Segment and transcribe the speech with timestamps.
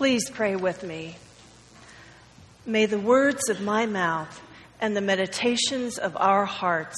[0.00, 1.14] Please pray with me.
[2.64, 4.40] May the words of my mouth
[4.80, 6.96] and the meditations of our hearts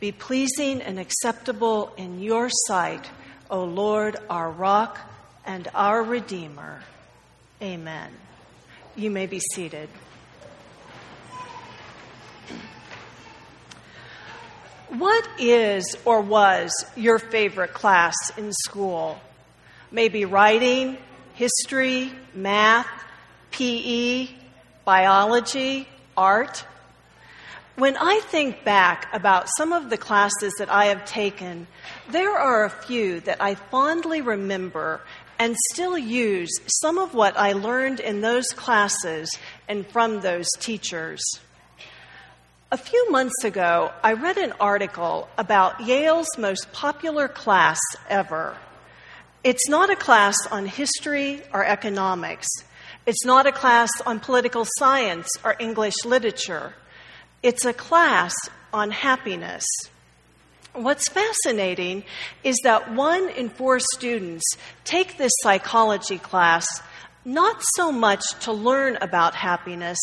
[0.00, 3.08] be pleasing and acceptable in your sight,
[3.52, 4.98] O Lord, our rock
[5.46, 6.82] and our Redeemer.
[7.62, 8.10] Amen.
[8.96, 9.88] You may be seated.
[14.88, 19.20] What is or was your favorite class in school?
[19.92, 20.98] Maybe writing,
[21.34, 22.88] history, math,
[23.50, 24.28] PE,
[24.84, 26.64] biology, art.
[27.76, 31.66] When I think back about some of the classes that I have taken,
[32.10, 35.00] there are a few that I fondly remember
[35.38, 39.30] and still use some of what I learned in those classes
[39.66, 41.22] and from those teachers.
[42.70, 48.56] A few months ago, I read an article about Yale's most popular class ever.
[49.42, 52.46] It's not a class on history or economics.
[53.06, 56.74] It's not a class on political science or English literature.
[57.42, 58.34] It's a class
[58.70, 59.64] on happiness.
[60.74, 62.04] What's fascinating
[62.44, 64.44] is that one in four students
[64.84, 66.66] take this psychology class
[67.24, 69.98] not so much to learn about happiness,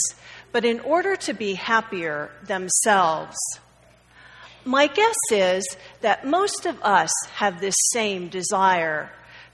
[0.51, 3.38] but in order to be happier themselves.
[4.66, 5.63] My guess is
[6.01, 9.11] that most of us have this same desire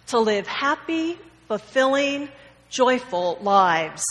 [0.08, 2.30] to live happy, fulfilling,
[2.70, 4.04] joyful lives.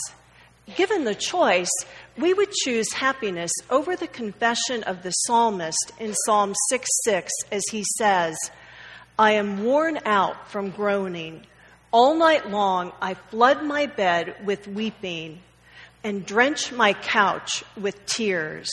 [0.75, 1.71] Given the choice,
[2.17, 7.63] we would choose happiness over the confession of the psalmist in Psalm 6 6, as
[7.69, 8.37] he says,
[9.19, 11.45] I am worn out from groaning.
[11.91, 15.41] All night long I flood my bed with weeping
[16.03, 18.69] and drench my couch with tears.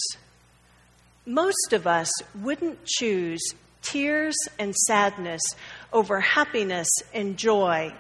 [1.27, 3.43] Most of us wouldn't choose
[3.83, 5.43] tears and sadness
[5.93, 7.93] over happiness and joy.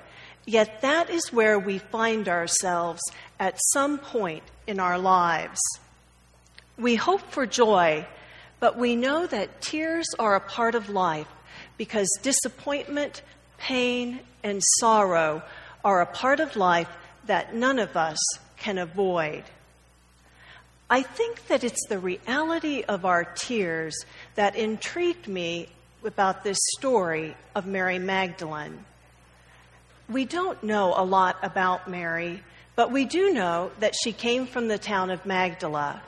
[0.47, 3.01] Yet that is where we find ourselves
[3.39, 5.61] at some point in our lives.
[6.79, 8.07] We hope for joy,
[8.59, 11.29] but we know that tears are a part of life
[11.77, 13.23] because disappointment,
[13.59, 15.43] pain, and sorrow
[15.85, 16.89] are a part of life
[17.27, 18.19] that none of us
[18.57, 19.45] can avoid.
[20.93, 23.95] I think that it's the reality of our tears
[24.35, 25.69] that intrigued me
[26.05, 28.85] about this story of Mary Magdalene.
[30.09, 32.43] We don't know a lot about Mary,
[32.75, 36.03] but we do know that she came from the town of Magdala.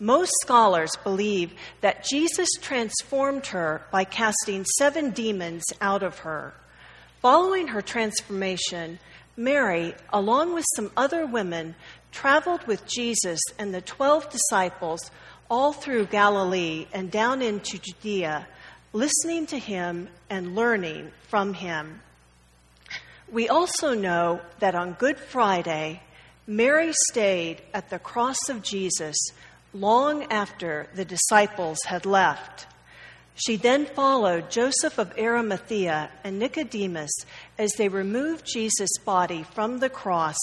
[0.00, 6.52] Most scholars believe that Jesus transformed her by casting seven demons out of her.
[7.22, 8.98] Following her transformation,
[9.36, 11.74] Mary, along with some other women,
[12.10, 15.10] traveled with Jesus and the twelve disciples
[15.50, 18.46] all through Galilee and down into Judea
[18.96, 22.00] listening to him and learning from him.
[23.30, 26.00] We also know that on Good Friday,
[26.46, 29.16] Mary stayed at the cross of Jesus
[29.74, 32.66] long after the disciples had left.
[33.38, 37.12] She then followed Joseph of Arimathea and Nicodemus
[37.58, 40.38] as they removed Jesus' body from the cross,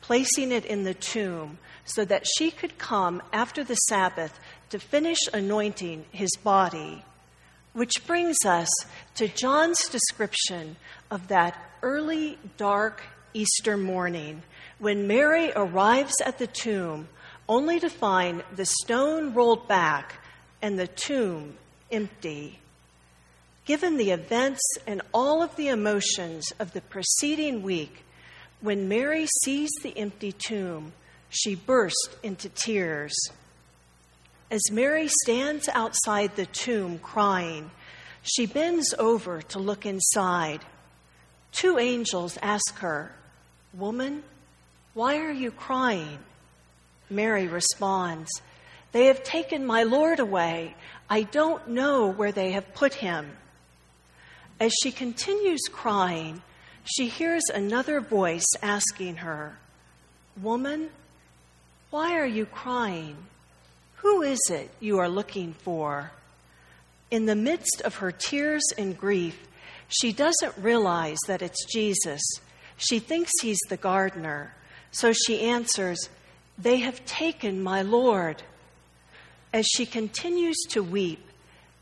[0.00, 5.18] placing it in the tomb so that she could come after the Sabbath to finish
[5.32, 7.04] anointing his body.
[7.74, 8.68] Which brings us
[9.14, 10.74] to John's description
[11.12, 13.02] of that early, dark
[13.34, 14.42] Easter morning
[14.80, 17.08] when Mary arrives at the tomb
[17.48, 20.16] only to find the stone rolled back
[20.60, 21.54] and the tomb
[21.92, 22.58] empty.
[23.64, 28.04] Given the events and all of the emotions of the preceding week,
[28.60, 30.92] when Mary sees the empty tomb,
[31.28, 33.14] she burst into tears.
[34.50, 37.70] As Mary stands outside the tomb crying,
[38.22, 40.60] she bends over to look inside.
[41.52, 43.12] Two angels ask her,
[43.72, 44.22] Woman,
[44.94, 46.18] why are you crying?
[47.08, 48.30] Mary responds,
[48.92, 50.74] They have taken my Lord away.
[51.08, 53.30] I don't know where they have put him.
[54.60, 56.42] As she continues crying,
[56.84, 59.56] she hears another voice asking her,
[60.40, 60.90] Woman,
[61.90, 63.16] why are you crying?
[63.96, 66.10] Who is it you are looking for?
[67.10, 69.46] In the midst of her tears and grief,
[69.88, 72.22] she doesn't realize that it's Jesus.
[72.78, 74.54] She thinks he's the gardener.
[74.90, 76.08] So she answers,
[76.58, 78.42] They have taken my Lord.
[79.52, 81.26] As she continues to weep,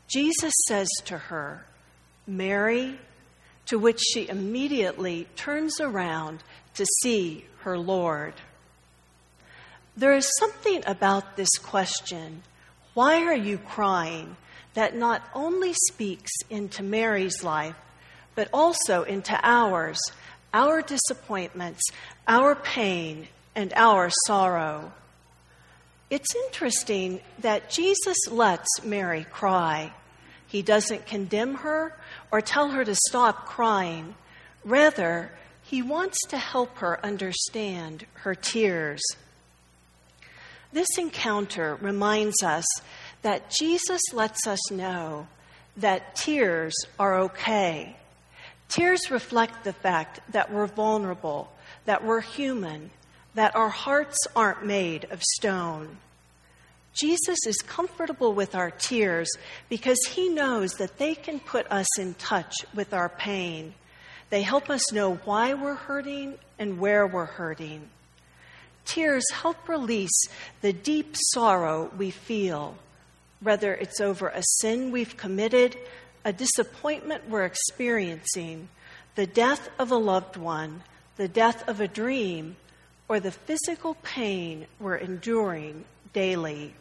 [0.07, 1.65] Jesus says to her,
[2.27, 2.99] Mary,
[3.67, 8.33] to which she immediately turns around to see her Lord.
[9.95, 12.43] There is something about this question,
[12.93, 14.35] why are you crying,
[14.73, 17.75] that not only speaks into Mary's life,
[18.35, 19.99] but also into ours
[20.53, 21.81] our disappointments,
[22.27, 24.91] our pain, and our sorrow.
[26.11, 29.93] It's interesting that Jesus lets Mary cry.
[30.45, 31.97] He doesn't condemn her
[32.33, 34.15] or tell her to stop crying.
[34.65, 35.31] Rather,
[35.63, 39.01] he wants to help her understand her tears.
[40.73, 42.65] This encounter reminds us
[43.21, 45.27] that Jesus lets us know
[45.77, 47.95] that tears are okay.
[48.67, 51.49] Tears reflect the fact that we're vulnerable,
[51.85, 52.91] that we're human,
[53.33, 55.97] that our hearts aren't made of stone.
[56.93, 59.29] Jesus is comfortable with our tears
[59.69, 63.73] because he knows that they can put us in touch with our pain.
[64.29, 67.89] They help us know why we're hurting and where we're hurting.
[68.85, 70.23] Tears help release
[70.61, 72.75] the deep sorrow we feel,
[73.39, 75.77] whether it's over a sin we've committed,
[76.25, 78.67] a disappointment we're experiencing,
[79.15, 80.83] the death of a loved one,
[81.15, 82.55] the death of a dream,
[83.11, 86.73] or the physical pain we're enduring daily.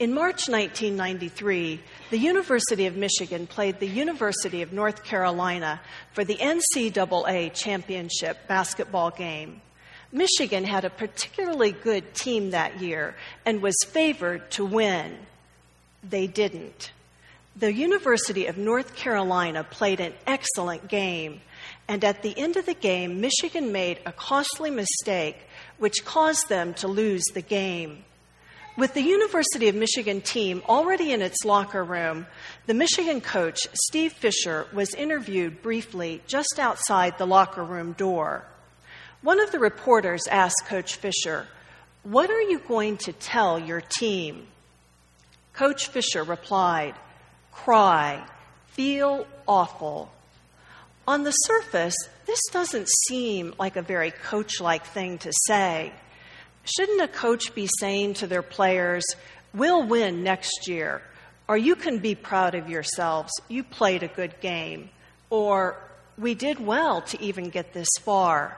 [0.00, 1.80] In March 1993,
[2.10, 5.80] the University of Michigan played the University of North Carolina
[6.12, 9.60] for the NCAA championship basketball game.
[10.10, 13.14] Michigan had a particularly good team that year
[13.46, 15.16] and was favored to win.
[16.02, 16.90] They didn't.
[17.54, 21.42] The University of North Carolina played an excellent game,
[21.86, 25.36] and at the end of the game, Michigan made a costly mistake
[25.78, 28.04] which caused them to lose the game.
[28.76, 32.26] With the University of Michigan team already in its locker room,
[32.66, 38.44] the Michigan coach, Steve Fisher, was interviewed briefly just outside the locker room door.
[39.22, 41.46] One of the reporters asked Coach Fisher,
[42.02, 44.48] What are you going to tell your team?
[45.52, 46.94] Coach Fisher replied,
[47.52, 48.26] Cry,
[48.66, 50.10] feel awful.
[51.06, 55.92] On the surface, this doesn't seem like a very coach like thing to say.
[56.64, 59.04] Shouldn't a coach be saying to their players,
[59.52, 61.02] We'll win next year,
[61.46, 64.88] or you can be proud of yourselves, you played a good game,
[65.28, 65.76] or
[66.16, 68.56] we did well to even get this far?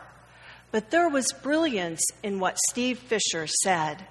[0.71, 4.07] But there was brilliance in what Steve Fisher said.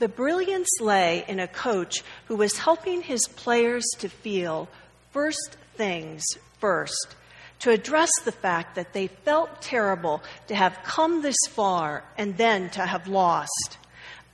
[0.00, 4.68] The brilliance lay in a coach who was helping his players to feel
[5.12, 6.24] first things
[6.60, 7.14] first
[7.60, 12.70] to address the fact that they felt terrible to have come this far and then
[12.70, 13.78] to have lost.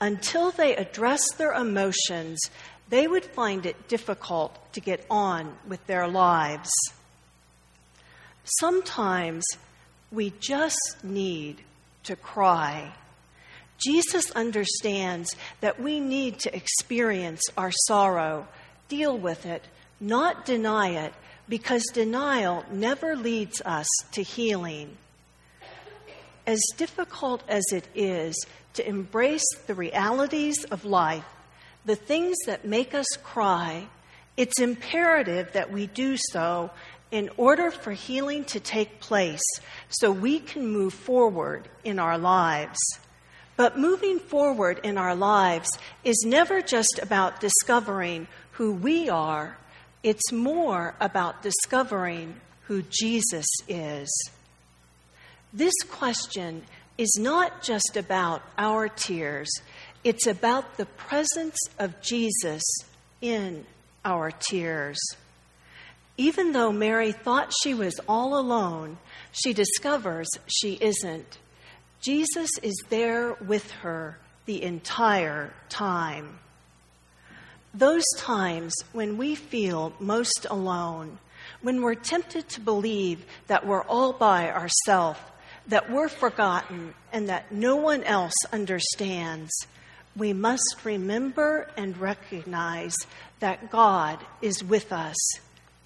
[0.00, 2.38] Until they addressed their emotions,
[2.88, 6.70] they would find it difficult to get on with their lives.
[8.44, 9.44] Sometimes
[10.12, 11.62] we just need
[12.02, 12.92] to cry.
[13.78, 18.46] Jesus understands that we need to experience our sorrow,
[18.88, 19.64] deal with it,
[19.98, 21.14] not deny it,
[21.48, 24.96] because denial never leads us to healing.
[26.46, 28.34] As difficult as it is
[28.74, 31.24] to embrace the realities of life,
[31.84, 33.86] the things that make us cry,
[34.36, 36.70] it's imperative that we do so
[37.10, 39.44] in order for healing to take place
[39.88, 42.78] so we can move forward in our lives.
[43.56, 45.68] But moving forward in our lives
[46.02, 49.56] is never just about discovering who we are
[50.04, 54.08] it's more about discovering who Jesus is.
[55.52, 56.62] This question
[56.98, 59.50] is not just about our tears,
[60.04, 62.62] it's about the presence of Jesus
[63.22, 63.64] in
[64.04, 64.98] our tears.
[66.16, 68.98] Even though Mary thought she was all alone,
[69.32, 71.38] she discovers she isn't.
[72.00, 76.38] Jesus is there with her the entire time.
[77.74, 81.18] Those times when we feel most alone,
[81.60, 85.18] when we're tempted to believe that we're all by ourselves,
[85.66, 89.50] that we're forgotten, and that no one else understands,
[90.14, 92.94] we must remember and recognize
[93.40, 95.16] that God is with us.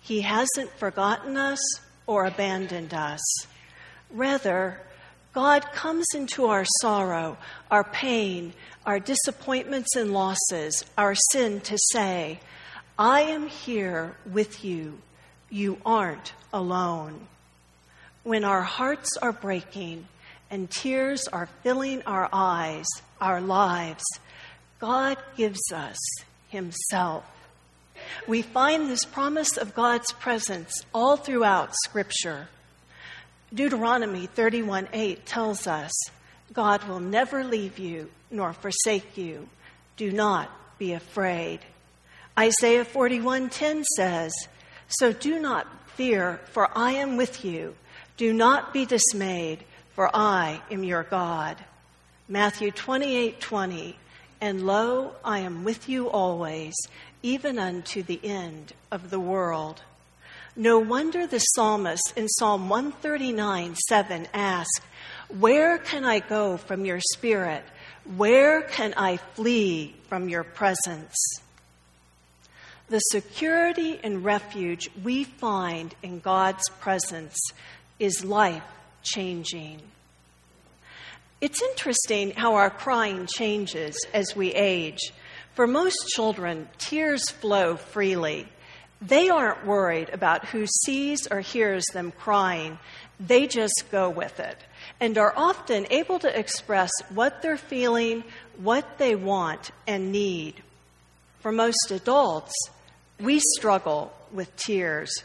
[0.01, 1.61] He hasn't forgotten us
[2.07, 3.21] or abandoned us.
[4.11, 4.81] Rather,
[5.39, 7.37] God comes into our sorrow,
[7.71, 8.55] our pain,
[8.85, 12.41] our disappointments and losses, our sin, to say,
[12.99, 14.99] I am here with you.
[15.49, 17.29] You aren't alone.
[18.25, 20.09] When our hearts are breaking
[20.51, 22.89] and tears are filling our eyes,
[23.21, 24.03] our lives,
[24.81, 25.99] God gives us
[26.49, 27.25] Himself.
[28.27, 32.49] We find this promise of God's presence all throughout Scripture.
[33.53, 35.93] Deuteronomy 31:8 tells us,
[36.53, 39.49] God will never leave you nor forsake you.
[39.97, 41.61] Do not be afraid.
[42.39, 44.33] Isaiah 41:10 says,
[44.87, 47.75] "So do not fear, for I am with you.
[48.17, 49.65] Do not be dismayed,
[49.95, 51.65] for I am your God.
[52.29, 53.99] Matthew 28:20, 20.
[54.41, 56.75] And lo, I am with you always,
[57.23, 59.83] even unto the end of the world.
[60.61, 64.81] No wonder the psalmist in Psalm 139 7 asked,
[65.29, 67.63] Where can I go from your spirit?
[68.17, 71.15] Where can I flee from your presence?
[72.89, 77.39] The security and refuge we find in God's presence
[78.01, 78.65] is life
[79.05, 79.81] changing.
[81.41, 85.13] It's interesting how our crying changes as we age.
[85.55, 88.49] For most children, tears flow freely.
[89.01, 92.79] They aren't worried about who sees or hears them crying.
[93.21, 94.59] They just go with it
[95.01, 98.25] and are often able to express what they're feeling,
[98.57, 100.63] what they want and need.
[101.41, 102.53] For most adults,
[103.21, 105.23] we struggle with tears.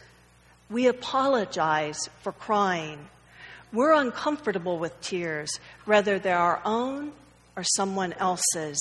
[0.70, 3.08] We apologize for crying.
[3.72, 7.12] We're uncomfortable with tears, whether they're our own
[7.56, 8.80] or someone else's.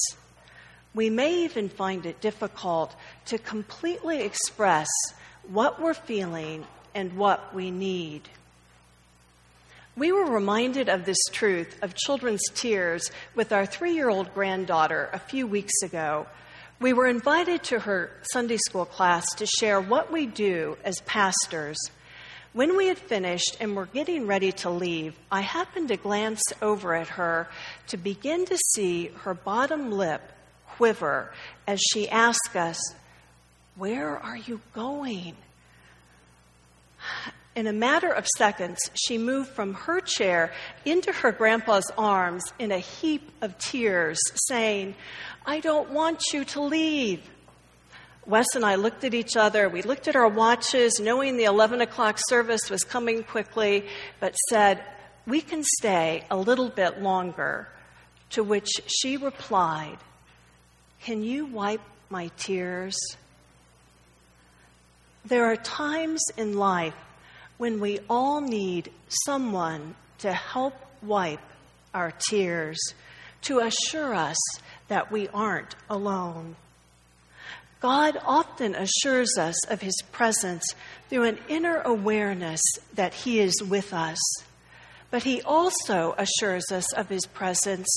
[0.94, 2.94] We may even find it difficult
[3.26, 4.88] to completely express
[5.48, 8.28] what we're feeling and what we need.
[9.96, 15.10] We were reminded of this truth of children's tears with our three year old granddaughter
[15.12, 16.26] a few weeks ago
[16.82, 21.78] we were invited to her Sunday school class to share what we do as pastors.
[22.54, 26.96] When we had finished and were getting ready to leave, I happened to glance over
[26.96, 27.48] at her
[27.86, 30.22] to begin to see her bottom lip
[30.76, 31.32] quiver
[31.66, 32.78] as she asked us,
[33.76, 35.36] Where are you going?
[37.54, 40.52] In a matter of seconds, she moved from her chair
[40.86, 44.94] into her grandpa's arms in a heap of tears, saying,
[45.44, 47.20] I don't want you to leave.
[48.24, 49.68] Wes and I looked at each other.
[49.68, 53.84] We looked at our watches, knowing the 11 o'clock service was coming quickly,
[54.18, 54.82] but said,
[55.26, 57.68] We can stay a little bit longer.
[58.30, 59.98] To which she replied,
[61.04, 61.80] Can you wipe
[62.10, 62.96] my tears?
[65.24, 66.94] There are times in life
[67.58, 68.90] when we all need
[69.26, 71.40] someone to help wipe
[71.92, 72.78] our tears,
[73.42, 74.38] to assure us
[74.86, 76.54] that we aren't alone.
[77.80, 80.64] God often assures us of His presence
[81.10, 82.60] through an inner awareness
[82.94, 84.18] that He is with us.
[85.10, 87.88] But He also assures us of His presence.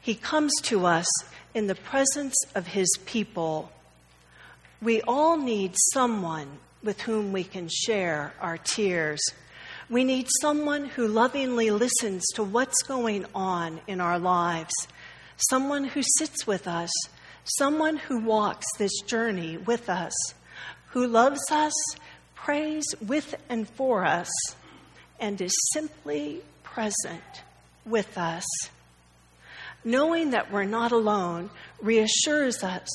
[0.00, 1.06] He comes to us
[1.54, 3.70] in the presence of His people.
[4.80, 9.20] We all need someone with whom we can share our tears.
[9.90, 14.72] We need someone who lovingly listens to what's going on in our lives,
[15.48, 16.90] someone who sits with us,
[17.56, 20.12] someone who walks this journey with us,
[20.90, 21.72] who loves us,
[22.34, 24.30] prays with and for us,
[25.18, 27.42] and is simply present
[27.84, 28.44] with us.
[29.88, 31.48] Knowing that we're not alone
[31.80, 32.86] reassures us,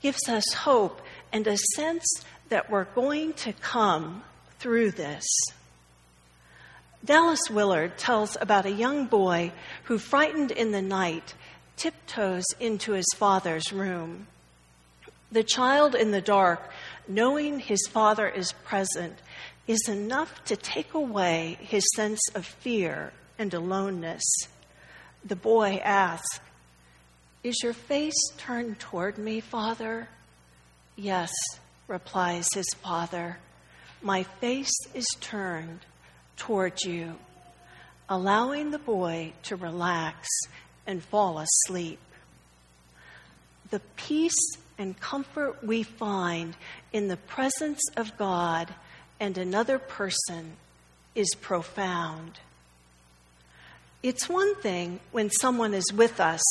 [0.00, 1.00] gives us hope,
[1.32, 2.06] and a sense
[2.48, 4.22] that we're going to come
[4.60, 5.24] through this.
[7.04, 9.50] Dallas Willard tells about a young boy
[9.82, 11.34] who, frightened in the night,
[11.76, 14.28] tiptoes into his father's room.
[15.32, 16.70] The child in the dark,
[17.08, 19.18] knowing his father is present,
[19.66, 24.22] is enough to take away his sense of fear and aloneness.
[25.28, 26.40] The boy asks,
[27.44, 30.08] Is your face turned toward me, Father?
[30.96, 31.30] Yes,
[31.86, 33.36] replies his father,
[34.00, 35.80] My face is turned
[36.38, 37.16] toward you,
[38.08, 40.26] allowing the boy to relax
[40.86, 42.00] and fall asleep.
[43.68, 46.56] The peace and comfort we find
[46.90, 48.74] in the presence of God
[49.20, 50.52] and another person
[51.14, 52.40] is profound.
[54.02, 56.42] It's one thing when someone is with us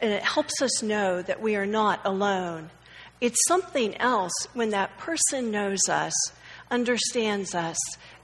[0.00, 2.70] and it helps us know that we are not alone
[3.20, 6.14] it's something else when that person knows us,
[6.70, 7.76] understands us,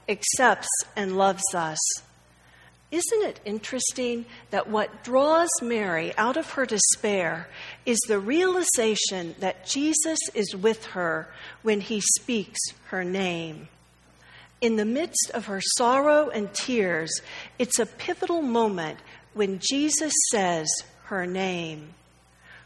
[0.07, 1.79] accepts and loves us.
[2.91, 7.49] Isn't it interesting that what draws Mary out of her despair
[7.85, 11.27] is the realization that Jesus is with her
[11.61, 13.67] when he speaks her name?
[14.61, 17.21] In the midst of her sorrow and tears,
[17.59, 18.99] it's a pivotal moment
[19.33, 20.67] when Jesus says
[21.05, 21.93] her name.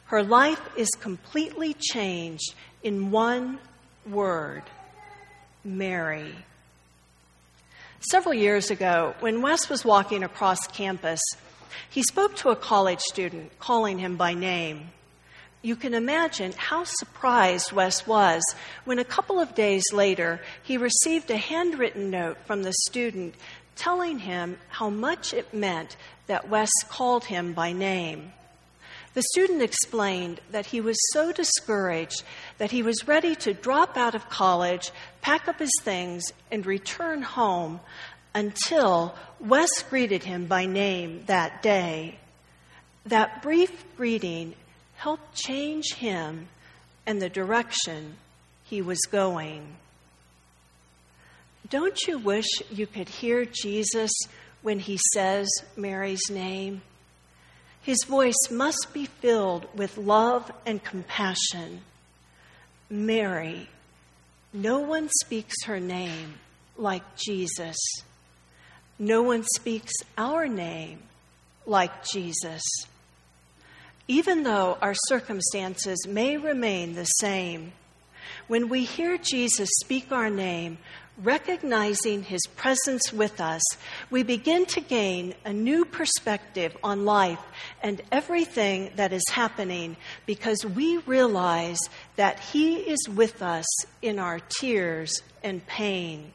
[0.05, 2.53] Her life is completely changed
[2.83, 3.59] in one
[4.07, 4.63] word
[5.63, 6.33] Mary.
[7.99, 11.19] Several years ago, when Wes was walking across campus,
[11.89, 14.89] he spoke to a college student, calling him by name.
[15.61, 18.41] You can imagine how surprised Wes was
[18.85, 23.35] when a couple of days later he received a handwritten note from the student
[23.75, 25.97] telling him how much it meant
[26.27, 28.31] that Wes called him by name.
[29.13, 32.23] The student explained that he was so discouraged
[32.57, 37.21] that he was ready to drop out of college, pack up his things, and return
[37.21, 37.79] home
[38.35, 42.19] until Wes greeted him by name that day.
[43.05, 44.53] That brief greeting
[44.99, 46.49] helped change him
[47.05, 48.17] and the direction
[48.65, 49.65] he was going.
[51.69, 54.11] Don't you wish you could hear Jesus
[54.61, 56.81] when he says Mary's name?
[57.81, 61.79] His voice must be filled with love and compassion.
[62.89, 63.69] Mary,
[64.51, 66.33] no one speaks her name
[66.75, 67.77] like Jesus.
[68.99, 70.99] No one speaks our name
[71.65, 72.61] like Jesus.
[74.09, 77.73] Even though our circumstances may remain the same,
[78.47, 80.79] when we hear Jesus speak our name,
[81.21, 83.61] recognizing his presence with us,
[84.09, 87.39] we begin to gain a new perspective on life
[87.83, 91.77] and everything that is happening because we realize
[92.15, 93.67] that he is with us
[94.01, 96.33] in our tears and pain.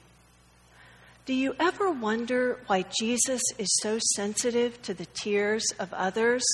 [1.27, 6.45] Do you ever wonder why Jesus is so sensitive to the tears of others?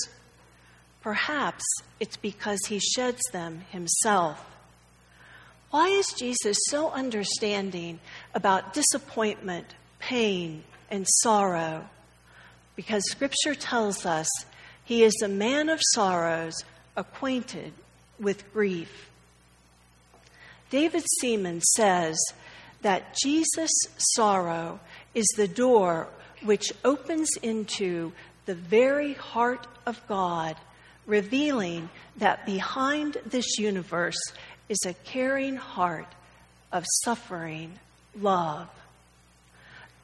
[1.01, 1.63] Perhaps
[1.99, 4.45] it's because he sheds them himself.
[5.71, 7.99] Why is Jesus so understanding
[8.35, 11.89] about disappointment, pain, and sorrow?
[12.75, 14.27] Because Scripture tells us
[14.83, 16.53] he is a man of sorrows,
[16.95, 17.73] acquainted
[18.19, 19.09] with grief.
[20.69, 22.17] David Seamands says
[22.81, 24.79] that Jesus' sorrow
[25.13, 26.07] is the door
[26.43, 28.11] which opens into
[28.45, 30.55] the very heart of God,
[31.11, 34.21] revealing that behind this universe
[34.69, 36.07] is a caring heart
[36.71, 37.77] of suffering
[38.17, 38.69] love.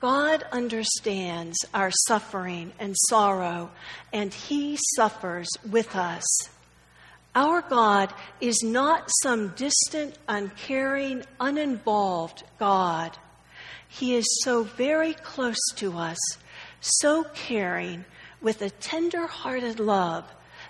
[0.01, 3.71] God understands our suffering and sorrow,
[4.11, 6.25] and He suffers with us.
[7.33, 13.17] Our God is not some distant, uncaring, uninvolved God.
[13.87, 16.17] He is so very close to us,
[16.81, 18.03] so caring,
[18.41, 20.25] with a tender hearted love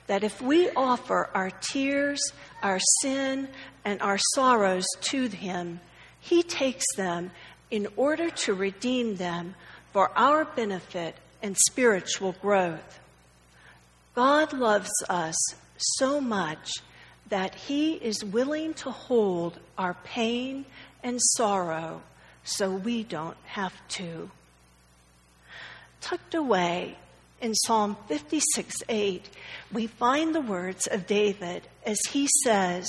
[0.07, 2.19] that if we offer our tears,
[2.63, 3.47] our sin,
[3.85, 5.79] and our sorrows to Him,
[6.19, 7.31] He takes them
[7.69, 9.55] in order to redeem them
[9.91, 12.99] for our benefit and spiritual growth.
[14.15, 15.35] God loves us
[15.77, 16.69] so much
[17.29, 20.65] that He is willing to hold our pain
[21.03, 22.01] and sorrow
[22.43, 24.31] so we don't have to.
[25.99, 26.97] Tucked away
[27.41, 29.29] in Psalm 56 8,
[29.71, 32.87] we find the words of David as he says,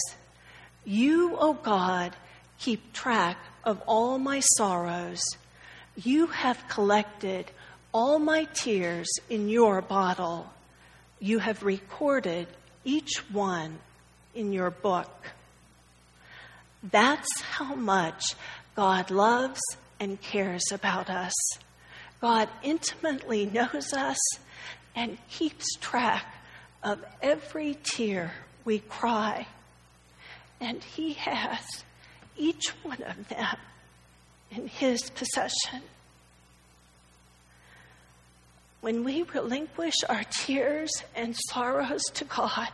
[0.85, 2.17] You, O God,
[2.59, 5.21] keep track of all my sorrows.
[5.97, 7.51] You have collected
[7.93, 10.51] all my tears in your bottle.
[11.21, 12.47] You have recorded
[12.85, 13.79] each one
[14.35, 15.11] in your book.
[16.83, 18.23] That's how much
[18.77, 19.61] God loves
[19.99, 21.35] and cares about us.
[22.21, 24.19] God intimately knows us
[24.97, 26.27] and keeps track
[26.83, 28.33] of every tear
[28.65, 29.47] we cry.
[30.61, 31.61] And He has
[32.37, 33.57] each one of them
[34.51, 35.83] in His possession.
[38.81, 42.71] When we relinquish our tears and sorrows to God,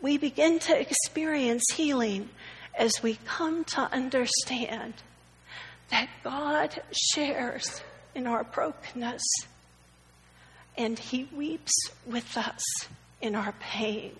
[0.00, 2.28] we begin to experience healing
[2.76, 4.94] as we come to understand
[5.92, 6.80] that God
[7.12, 7.82] shares
[8.14, 9.22] in our brokenness
[10.76, 11.72] and He weeps
[12.06, 12.62] with us
[13.20, 14.16] in our pain.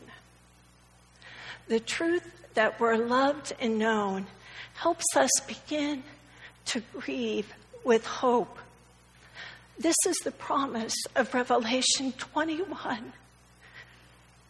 [1.69, 4.27] The truth that we're loved and known
[4.75, 6.03] helps us begin
[6.67, 7.51] to grieve
[7.85, 8.59] with hope.
[9.79, 13.15] This is the promise of Revelation 21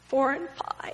[0.08, 0.48] 4 and
[0.80, 0.92] 5.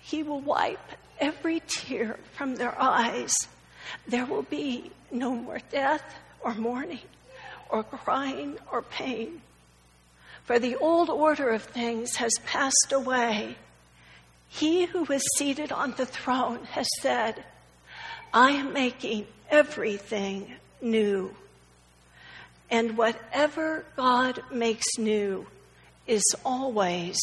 [0.00, 0.80] He will wipe
[1.20, 3.34] every tear from their eyes
[4.06, 6.04] there will be no more death
[6.40, 7.00] or mourning
[7.68, 9.40] or crying or pain.
[10.44, 13.56] For the old order of things has passed away.
[14.48, 17.44] He who is seated on the throne has said,
[18.32, 21.34] I am making everything new.
[22.70, 25.46] And whatever God makes new
[26.06, 27.18] is always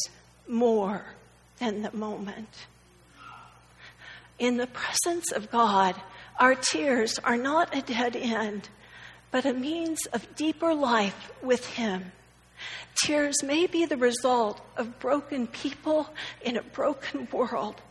[0.48, 1.06] more
[1.60, 2.50] than the moment.
[4.40, 5.96] In the presence of God,
[6.40, 8.70] our tears are not a dead end,
[9.32, 12.12] but a means of deeper life with Him.
[13.04, 16.08] Tears may be the result of broken people
[16.42, 17.82] in a broken world,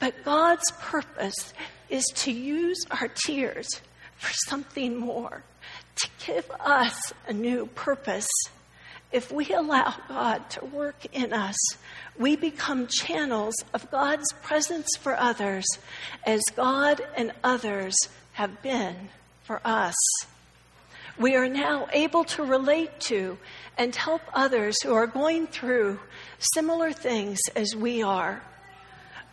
[0.00, 1.52] but God's purpose
[1.88, 3.68] is to use our tears
[4.16, 5.42] for something more,
[5.96, 8.28] to give us a new purpose.
[9.10, 11.56] If we allow God to work in us,
[12.18, 15.64] we become channels of God's presence for others
[16.26, 17.96] as God and others
[18.32, 19.08] have been
[19.44, 19.94] for us.
[21.18, 23.38] We are now able to relate to
[23.78, 25.98] and help others who are going through
[26.54, 28.42] similar things as we are.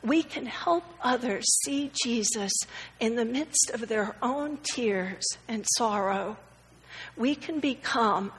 [0.02, 2.52] We can help others see Jesus
[3.00, 6.38] in the midst of their own tears and sorrow.
[7.18, 8.32] We can become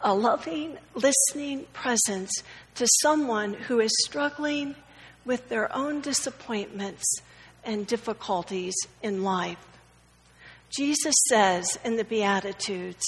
[0.00, 2.30] a loving, listening presence
[2.74, 4.74] to someone who is struggling
[5.24, 7.04] with their own disappointments
[7.64, 9.58] and difficulties in life.
[10.76, 13.04] Jesus says in the Beatitudes,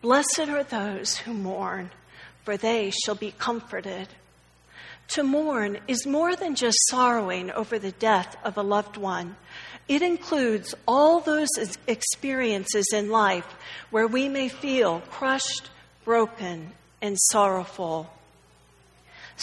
[0.00, 1.90] Blessed are those who mourn,
[2.42, 4.08] for they shall be comforted.
[5.08, 9.36] To mourn is more than just sorrowing over the death of a loved one.
[9.88, 11.48] It includes all those
[11.86, 13.46] experiences in life
[13.90, 15.70] where we may feel crushed,
[16.04, 18.10] broken, and sorrowful.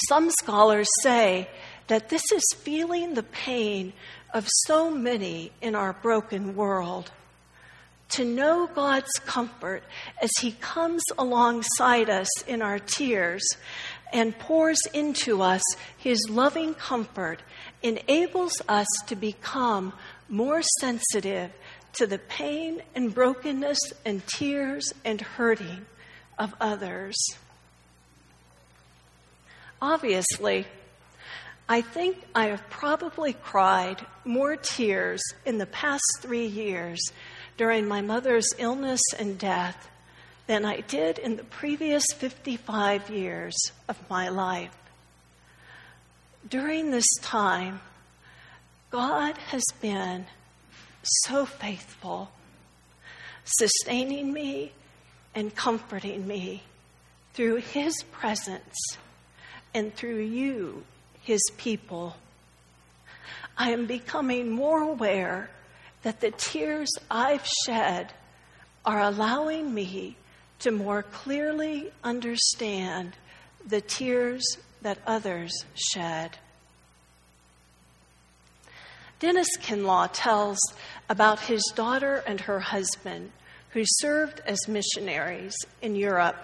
[0.08, 1.50] Some scholars say
[1.88, 3.94] that this is feeling the pain
[4.34, 7.12] of so many in our broken world
[8.10, 9.84] to know God's comfort
[10.22, 13.44] as He comes alongside us in our tears
[14.12, 15.62] and pours into us
[15.98, 17.42] His loving comfort
[17.82, 19.94] enables us to become
[20.28, 21.52] more sensitive
[21.94, 25.86] to the pain and brokenness and tears and hurting
[26.38, 27.16] of others.
[29.82, 30.68] Obviously,
[31.68, 37.00] I think I have probably cried more tears in the past three years
[37.58, 39.88] during my mother's illness and death
[40.48, 43.56] than I did in the previous 55 years
[43.88, 44.76] of my life.
[46.48, 47.82] During this time,
[48.92, 50.26] God has been
[51.04, 52.32] so faithful,
[53.44, 54.72] sustaining me
[55.36, 56.64] and comforting me
[57.34, 58.76] through His presence
[59.74, 60.86] and through you,
[61.22, 62.16] His people.
[63.58, 65.50] I am becoming more aware
[66.04, 68.14] that the tears I've shed
[68.86, 70.16] are allowing me
[70.60, 73.14] to more clearly understand
[73.66, 74.44] the tears
[74.82, 76.38] that others shed.
[79.20, 80.60] Dennis Kinlaw tells
[81.10, 83.32] about his daughter and her husband
[83.72, 86.38] who served as missionaries in Europe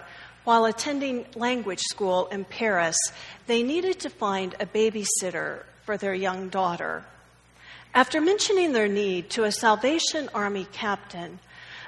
[0.44, 2.96] while attending language school in Paris.
[3.46, 7.04] They needed to find a babysitter for their young daughter.
[7.94, 11.38] After mentioning their need to a Salvation Army captain,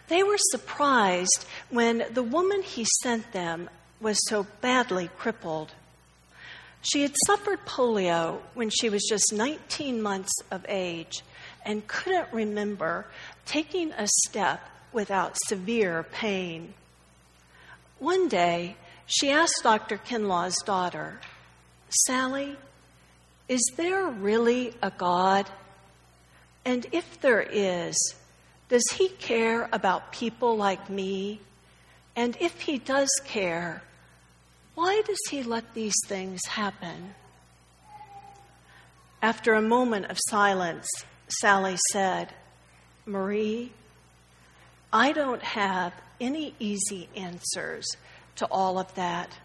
[0.09, 3.69] they were surprised when the woman he sent them
[4.01, 5.73] was so badly crippled.
[6.83, 11.23] She had suffered polio when she was just 19 months of age
[11.65, 13.07] and couldn't remember
[13.47, 14.61] taking a step
[14.93, 16.75] without severe pain.
[17.99, 19.99] One day, she asked Dr.
[19.99, 21.21] Kinlaw's daughter,
[22.07, 22.57] Sally,
[23.49, 25.49] is there really a God?
[26.65, 27.97] And if there is,
[28.69, 31.41] does he care about people like me?
[32.15, 33.83] And if he does care,
[34.79, 37.13] why does he let these things happen?
[39.21, 40.87] After a moment of silence,
[41.41, 42.33] Sally said,
[43.05, 43.73] Marie,
[44.93, 47.89] I don't have any easy answers
[48.37, 49.37] to all of that,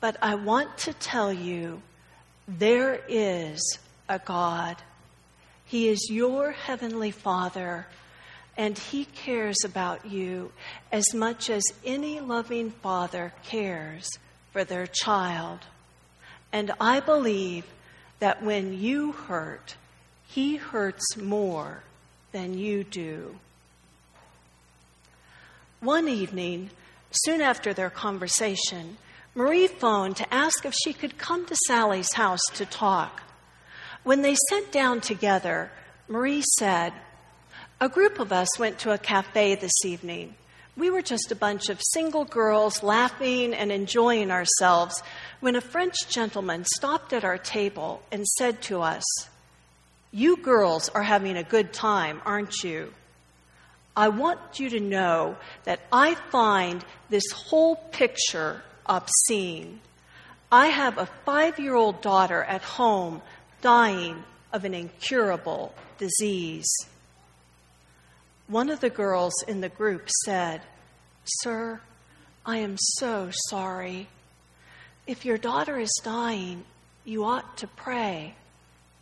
[0.00, 1.82] but I want to tell you
[2.48, 3.60] there is
[4.08, 4.76] a God.
[5.66, 7.86] He is your heavenly Father,
[8.56, 10.52] and He cares about you
[10.90, 14.08] as much as any loving father cares
[14.52, 15.60] for their child.
[16.52, 17.64] And I believe
[18.18, 19.76] that when you hurt,
[20.26, 21.82] He hurts more
[22.32, 23.36] than you do.
[25.80, 26.70] One evening,
[27.10, 28.96] soon after their conversation,
[29.34, 33.22] Marie phoned to ask if she could come to Sally's house to talk.
[34.02, 35.70] When they sat down together,
[36.08, 36.92] Marie said,
[37.80, 40.34] A group of us went to a cafe this evening.
[40.78, 45.02] We were just a bunch of single girls laughing and enjoying ourselves
[45.40, 49.02] when a French gentleman stopped at our table and said to us,
[50.12, 52.94] You girls are having a good time, aren't you?
[53.96, 59.80] I want you to know that I find this whole picture obscene.
[60.52, 63.20] I have a five year old daughter at home
[63.62, 66.68] dying of an incurable disease.
[68.48, 70.62] One of the girls in the group said,
[71.42, 71.80] Sir,
[72.46, 74.08] I am so sorry.
[75.06, 76.64] If your daughter is dying,
[77.04, 78.34] you ought to pray.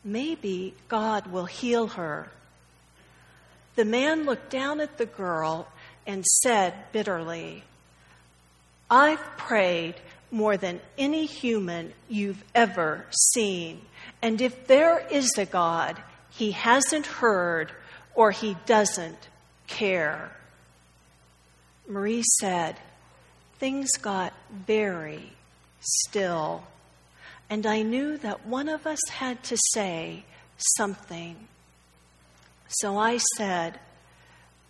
[0.03, 2.29] Maybe God will heal her.
[3.77, 5.69] The man looked down at the girl
[6.09, 7.63] and said bitterly,
[8.91, 9.95] I've prayed
[10.33, 13.83] more than any human you've ever seen.
[14.21, 17.71] And if there is a God, he hasn't heard
[18.17, 19.29] or he doesn't
[19.67, 20.31] care.
[21.89, 22.77] Marie said,
[23.59, 25.33] Things got very
[25.81, 26.65] still,
[27.49, 30.25] and I knew that one of us had to say
[30.77, 31.49] something.
[32.69, 33.79] So I said,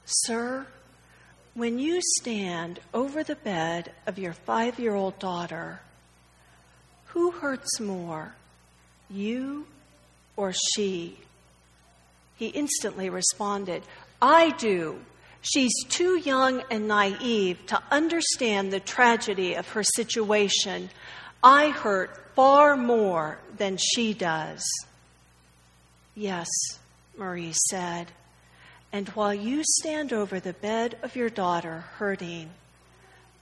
[0.05, 0.67] Sir,
[1.55, 5.81] when you stand over the bed of your five year old daughter,
[7.07, 8.35] who hurts more,
[9.09, 9.67] you
[10.37, 11.19] or she?
[12.37, 13.83] He instantly responded,
[14.21, 14.99] I do.
[15.43, 20.91] She's too young and naive to understand the tragedy of her situation.
[21.43, 24.65] I hurt far more than she does.
[26.15, 26.49] Yes,
[27.17, 28.11] Marie said.
[28.93, 32.51] And while you stand over the bed of your daughter hurting,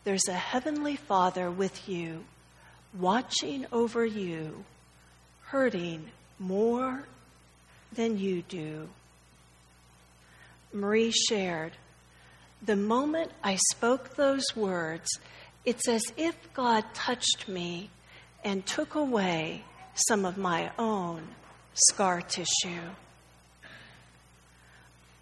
[0.05, 2.25] there's a heavenly Father with you,
[2.99, 4.65] watching over you,
[5.47, 7.07] hurting more
[7.93, 8.89] than you do.
[10.75, 11.71] Marie shared,
[12.61, 15.09] The moment I spoke those words,
[15.65, 17.91] it's as if God touched me
[18.43, 19.63] and took away
[19.95, 21.29] some of my own
[21.75, 22.91] scar tissue.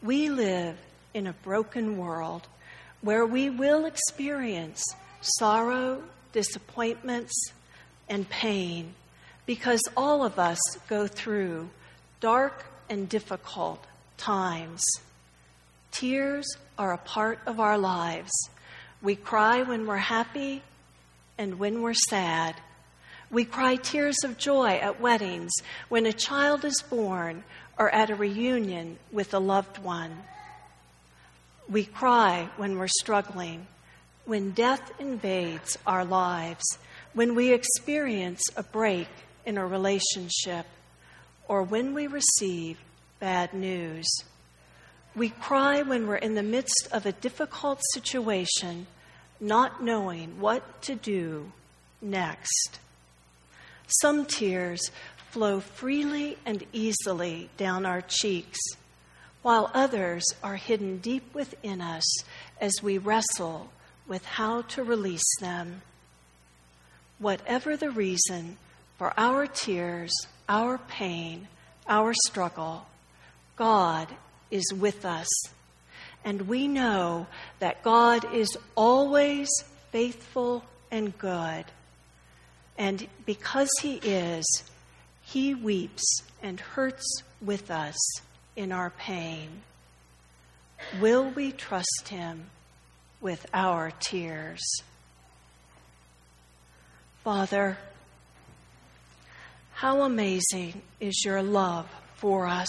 [0.03, 0.79] We live
[1.13, 2.49] in a broken world
[3.03, 4.83] where we will experience
[5.21, 7.35] sorrow, disappointments,
[8.09, 8.95] and pain
[9.45, 11.69] because all of us go through
[12.21, 13.85] dark and difficult
[14.17, 14.83] times.
[15.93, 16.47] Tears
[16.79, 18.33] are a part of our lives.
[19.03, 20.63] We cry when we're happy
[21.39, 22.57] and when we're sad.
[23.31, 25.53] We cry tears of joy at weddings,
[25.89, 27.45] when a child is born,
[27.79, 30.17] or at a reunion with a loved one.
[31.69, 33.67] We cry when we're struggling,
[34.25, 36.65] when death invades our lives,
[37.15, 39.09] when we experience a break
[39.45, 40.67] in a relationship,
[41.49, 42.79] or when we receive
[43.19, 44.07] bad news.
[45.15, 48.87] We cry when we're in the midst of a difficult situation,
[49.39, 51.53] not knowing what to do
[52.01, 52.79] next.
[54.01, 54.81] Some tears
[55.31, 58.59] flow freely and easily down our cheeks,
[59.43, 62.05] while others are hidden deep within us
[62.59, 63.71] as we wrestle
[64.07, 65.83] with how to release them.
[67.19, 68.57] Whatever the reason
[68.97, 70.13] for our tears,
[70.49, 71.49] our pain,
[71.87, 72.87] our struggle,
[73.57, 74.09] God
[74.53, 75.27] is with us.
[76.25, 77.27] And we know
[77.59, 79.49] that God is always
[79.91, 81.65] faithful and good.
[82.79, 84.45] And because He is,
[85.23, 87.97] He weeps and hurts with us
[88.55, 89.63] in our pain.
[91.01, 92.51] Will we trust Him
[93.21, 94.63] with our tears?
[97.25, 97.79] Father,
[99.75, 102.69] how amazing is your love for us,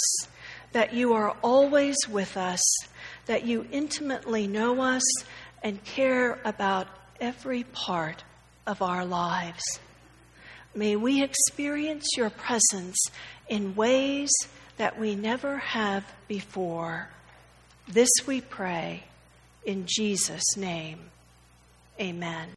[0.74, 2.62] that you are always with us,
[3.26, 5.04] that you intimately know us
[5.64, 6.88] and care about
[7.22, 8.24] every part
[8.68, 9.64] of our lives.
[10.76, 12.98] May we experience your presence
[13.48, 14.32] in ways
[14.78, 17.10] that we never have before.
[17.88, 19.04] This we pray
[19.66, 21.00] in Jesus' name.
[22.00, 22.50] Amen.